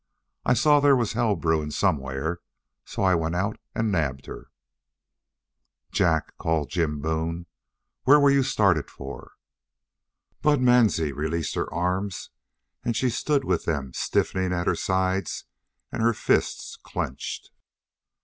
I 0.47 0.55
saw 0.55 0.79
there 0.79 0.95
was 0.95 1.13
hell 1.13 1.35
brewing 1.35 1.69
somewhere, 1.69 2.39
so 2.85 3.03
I 3.03 3.13
went 3.13 3.35
out 3.35 3.59
and 3.75 3.91
nabbed 3.91 4.25
her." 4.25 4.49
"Jack!" 5.91 6.35
called 6.39 6.71
Jim 6.71 7.01
Boone. 7.03 7.45
"What 8.05 8.19
were 8.19 8.31
you 8.31 8.41
started 8.41 8.89
for?" 8.89 9.33
Bud 10.41 10.59
Mansie 10.59 11.11
released 11.11 11.53
her 11.53 11.71
arms 11.71 12.31
and 12.83 12.95
she 12.95 13.11
stood 13.11 13.43
with 13.43 13.65
them 13.65 13.93
stiffening 13.93 14.51
at 14.51 14.65
her 14.65 14.73
sides 14.73 15.43
and 15.91 16.01
her 16.01 16.15
fists 16.15 16.77
clenched. 16.77 17.51